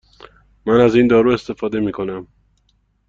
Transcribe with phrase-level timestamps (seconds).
[0.65, 2.27] من از این دارو استفاده می کنم.